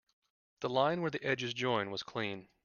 [0.61, 2.47] The line where the edges join was clean.